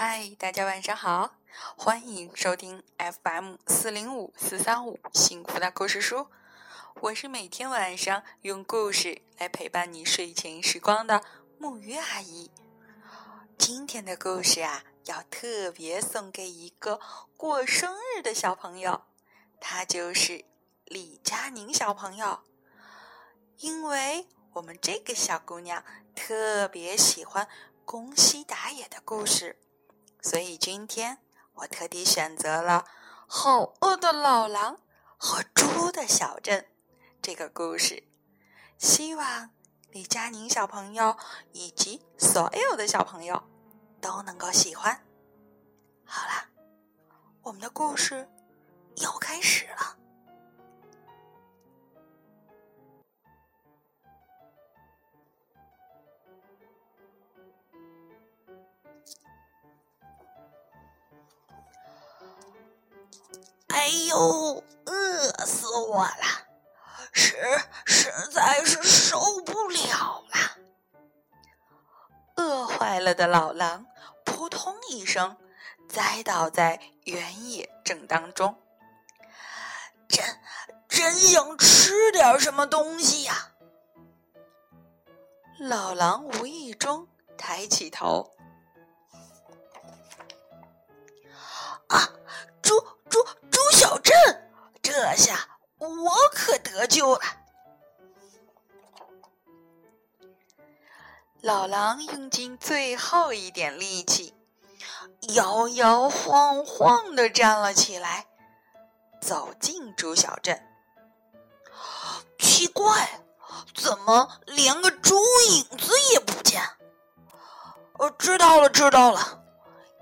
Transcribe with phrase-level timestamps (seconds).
[0.00, 1.34] 嗨，大家晚上好，
[1.76, 6.28] 欢迎收听 FM 四零五四三五幸福的故事书。
[7.00, 11.24] 我是每天晚上用故事来陪伴你睡前时光的
[11.58, 12.48] 木鱼阿姨。
[13.58, 17.00] 今天的故事啊，要特别送给一个
[17.36, 19.02] 过生日的小朋友，
[19.60, 20.44] 他就是
[20.84, 22.38] 李佳宁小朋友。
[23.58, 25.82] 因为我们这个小姑娘
[26.14, 27.48] 特别喜欢
[27.84, 29.56] 宫西达也的故事，
[30.20, 31.18] 所以今天
[31.54, 32.84] 我特地选择了
[33.26, 34.80] 《好饿的老狼
[35.16, 36.62] 和猪的小镇》
[37.22, 38.04] 这个故事，
[38.78, 39.50] 希望
[39.90, 41.16] 李佳宁小朋友
[41.52, 43.42] 以及所有的小朋友
[44.00, 45.04] 都能够喜欢。
[46.04, 46.48] 好啦，
[47.42, 48.28] 我们的故事
[48.96, 49.96] 要开始了。
[63.68, 66.46] 哎呦，饿死我了！
[67.12, 67.36] 实
[67.84, 70.58] 实在是受不了了。
[72.36, 73.86] 饿坏了的老狼
[74.24, 75.36] 扑通一声
[75.88, 78.56] 栽倒在原野正当中，
[80.08, 80.24] 真
[80.88, 83.52] 真想吃点什么东西呀！
[85.58, 88.32] 老狼无意中抬起头，
[95.00, 97.20] 这下我可得救了。
[101.40, 104.34] 老狼用尽最后一点力气，
[105.34, 108.26] 摇摇晃晃的站了起来，
[109.20, 110.60] 走进猪小镇。
[112.40, 113.20] 奇怪，
[113.76, 115.14] 怎么连个猪
[115.50, 116.60] 影子也不见？
[117.98, 119.44] 我知道了，知道了，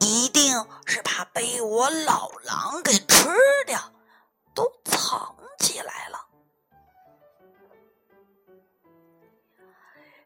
[0.00, 3.28] 一定是怕被我老狼给吃
[3.66, 3.78] 掉，
[4.58, 6.26] 都藏起来了。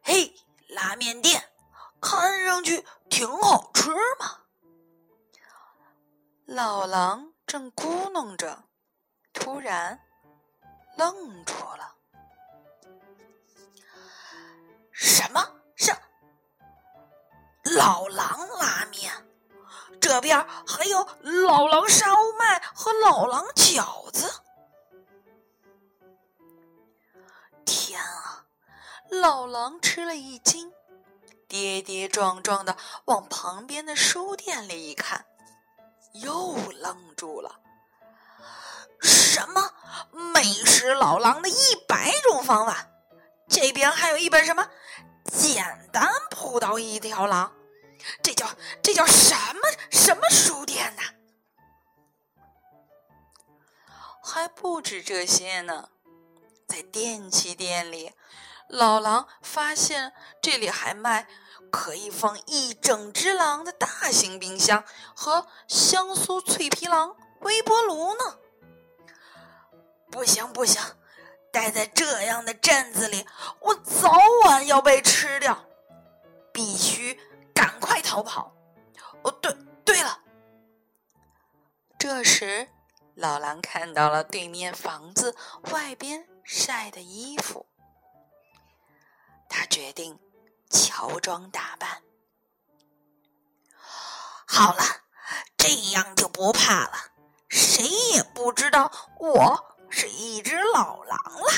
[0.01, 0.33] 嘿。
[0.69, 1.51] 拉面店
[2.01, 4.39] 看上去挺好吃嘛。
[6.45, 8.63] 老狼正咕哝着，
[9.33, 9.99] 突然
[10.97, 11.95] 愣住了。
[14.91, 15.47] 什么？
[15.75, 15.95] 是？
[17.75, 19.13] 老狼拉面？
[20.01, 21.07] 这边还有
[21.45, 22.07] 老狼烧
[22.39, 22.59] 麦
[23.03, 24.31] 老狼饺子。
[27.65, 28.45] 天啊！
[29.09, 30.71] 老狼吃了一惊，
[31.49, 35.25] 跌跌撞撞的往旁边的书店里一看，
[36.13, 37.59] 又愣住了。
[39.01, 39.69] 什么？
[40.33, 42.87] 美食老狼的一百种方法？
[43.49, 44.65] 这边还有一本什么？
[45.25, 47.51] 简单扑倒一条狼？
[48.21, 48.47] 这叫
[48.81, 49.61] 这叫什么
[49.91, 51.01] 什么书店呢？
[54.33, 55.89] 还不止这些呢，
[56.65, 58.13] 在电器店里。
[58.67, 60.11] 老狼发现
[60.41, 61.27] 这里还卖
[61.69, 64.83] 可以放一整只狼的大型冰箱
[65.15, 68.39] 和香酥脆皮狼微波炉呢。
[70.09, 70.81] 不行不行，
[71.51, 73.27] 待在这样的镇子里，
[73.59, 74.11] 我早
[74.45, 75.63] 晚要被吃掉，
[76.51, 77.19] 必须
[77.53, 78.51] 赶快逃跑。
[79.21, 79.55] 哦，对
[79.85, 80.19] 对了，
[81.99, 82.67] 这时
[83.15, 85.35] 老狼看到了对面房子
[85.71, 87.65] 外边晒的衣服。
[89.47, 90.19] 他决定
[90.69, 92.01] 乔装打扮。
[94.47, 94.83] 好了，
[95.57, 96.93] 这样就不怕了，
[97.49, 101.51] 谁也不知道我是一只老狼了。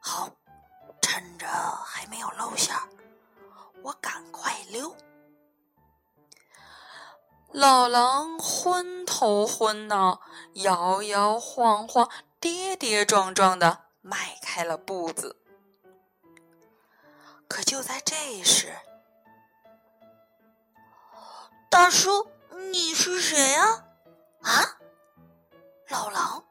[0.00, 0.30] 好，
[1.02, 2.88] 趁着还没有露馅儿，
[3.82, 4.96] 我赶快溜。
[7.52, 10.20] 老狼昏头昏脑，
[10.54, 15.36] 摇摇晃晃，跌跌撞撞的迈开了步子。
[17.48, 18.76] 可就在这时，
[21.70, 22.28] 大叔，
[22.72, 23.84] 你是谁呀？
[24.42, 24.78] 啊，
[25.88, 26.44] 老狼。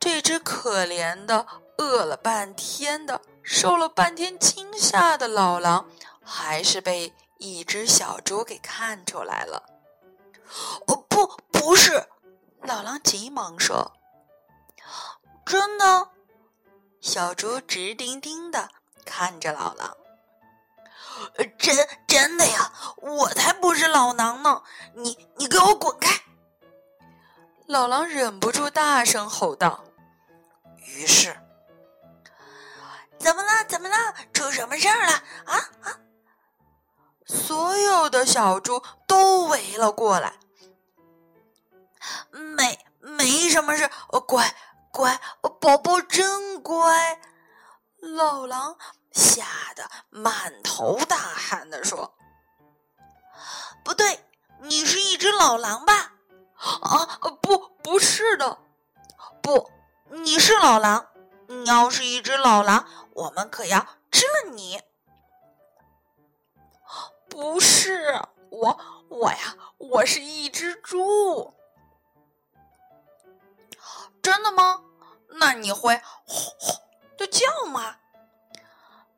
[0.00, 1.46] 这只可怜的、
[1.78, 5.88] 饿了半天的、受了半天惊吓的老狼，
[6.22, 7.14] 还是被
[7.44, 9.62] 一只小猪给看出来了。
[10.86, 12.02] 哦，不，不是！
[12.62, 13.92] 老狼急忙说
[15.44, 16.08] ：“真的。”
[17.02, 18.70] 小猪直盯盯的。
[19.04, 19.94] 看着老狼，
[21.58, 21.76] 真
[22.06, 22.72] 真的呀！
[22.96, 24.62] 我才不是老狼呢！
[24.94, 26.18] 你你给我滚开！
[27.66, 29.84] 老狼忍不住大声吼道。
[30.78, 31.36] 于是，
[33.18, 33.64] 怎么了？
[33.68, 33.96] 怎么了？
[34.32, 35.12] 出什么事儿了？
[35.44, 36.00] 啊啊！
[37.34, 40.34] 所有的小猪都围了过来。
[42.30, 43.90] 没没什么事，
[44.26, 44.54] 乖
[44.92, 45.20] 乖，
[45.60, 47.20] 宝宝真乖。
[47.98, 48.76] 老狼
[49.10, 49.44] 吓
[49.74, 52.14] 得满头大汗的说
[53.84, 54.24] ：“不对，
[54.60, 56.12] 你是一只老狼吧
[56.82, 58.58] ？”“啊，不，不是的。
[59.42, 59.70] ”“不，
[60.10, 61.08] 你是老狼。
[61.46, 64.80] 你要是一只老狼，我们可要吃了你。
[67.34, 68.78] ”“不是，我
[69.08, 71.52] 我呀，我是一只猪。
[74.22, 74.84] ”“真的吗？
[75.30, 76.22] 那你会吼
[76.60, 76.80] 吼
[77.18, 77.96] 的叫吗？”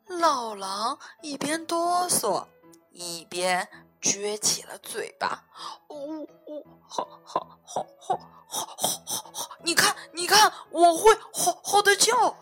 [0.09, 2.47] 老狼一边哆嗦，
[2.91, 3.69] 一边
[4.01, 5.45] 撅起了嘴巴。
[5.91, 8.17] 呜呜，吼吼吼吼
[8.49, 8.67] 吼
[9.05, 9.51] 吼吼！
[9.63, 12.35] 你看，你看，我会吼吼的叫。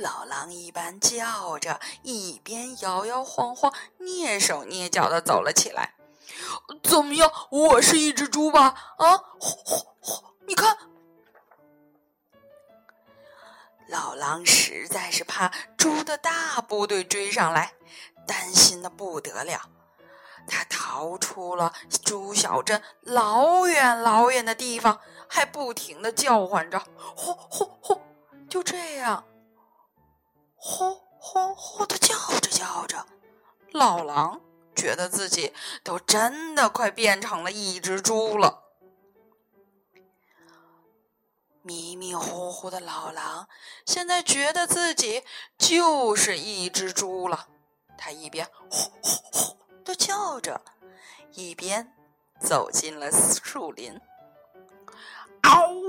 [0.00, 5.94] 老狼一边叫着，一边摇摇晃晃、蹑手蹑脚的走了起来。
[6.82, 7.30] 怎么样？
[7.50, 8.94] 我是一只猪吧？
[8.96, 9.16] 啊！
[9.16, 10.34] 吼吼吼！
[10.46, 10.76] 你看。
[13.88, 17.74] 老狼实在是怕猪的大部队追上来，
[18.26, 19.68] 担心的不得了。
[20.46, 21.72] 他逃出了
[22.04, 24.98] 猪小镇老远老远的地方，
[25.28, 26.82] 还不停的叫唤着
[27.14, 28.00] ：“呼呼呼！”
[28.48, 29.24] 就这样，
[30.62, 33.06] 呼呼呼的叫着叫着，
[33.72, 34.42] 老狼
[34.76, 38.64] 觉得自己都真的快变成了一只猪了。
[41.62, 43.48] 迷迷糊糊的老狼
[43.86, 45.24] 现在觉得自己
[45.56, 47.48] 就是一只猪了。
[47.96, 50.60] 他一边呼呼呼的叫着，
[51.32, 51.94] 一边
[52.38, 53.98] 走进了树林。
[55.42, 55.79] 嗷！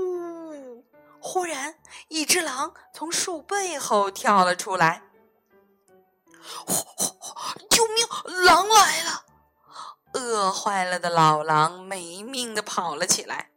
[1.22, 1.78] 忽然，
[2.08, 5.02] 一只狼从树背后跳了出来。
[7.70, 8.44] 救命！
[8.44, 9.24] 狼来了！
[10.14, 13.50] 饿坏了的老狼没命的跑了起来。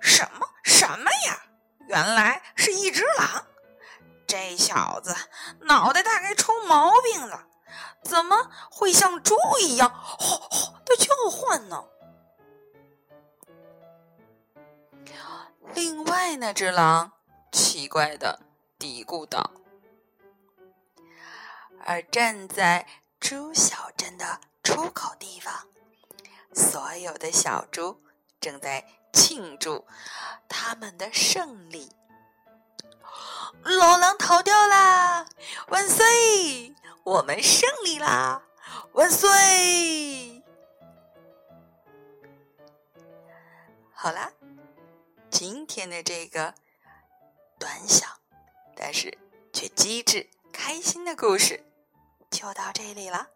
[0.00, 0.48] 什么？
[0.64, 1.42] 什么呀？
[1.88, 3.46] 原来是一只狼！
[4.26, 5.14] 这小子
[5.60, 7.46] 脑袋大概出毛病了，
[8.02, 10.75] 怎么会像猪一样吼吼
[15.76, 17.12] 另外那只狼
[17.52, 18.40] 奇怪的
[18.78, 19.50] 嘀咕道。
[21.84, 22.86] 而站在
[23.20, 25.68] 猪小镇的出口地方，
[26.54, 28.02] 所有的小猪
[28.40, 28.84] 正在。
[29.12, 29.86] 庆祝
[30.46, 31.90] 他们的胜利！
[33.62, 35.26] 老狼逃掉啦！
[35.68, 36.74] 万岁！
[37.02, 38.42] 我们胜利啦！
[38.92, 40.44] 万岁！
[43.94, 44.30] 好啦，
[45.30, 46.54] 今天的这个
[47.58, 48.06] 短小
[48.74, 49.16] 但是
[49.52, 51.64] 却机智、开心的故事
[52.30, 53.28] 就到这里了。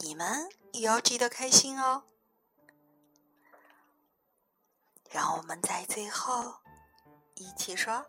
[0.00, 2.02] 你们也要记得开心哦！
[5.10, 6.56] 让我们在最后
[7.34, 8.04] 一起说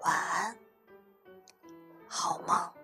[0.00, 0.58] 晚安，
[2.06, 2.83] 好梦。